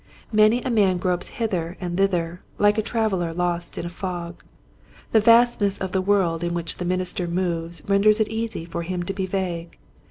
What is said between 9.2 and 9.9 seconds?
vague.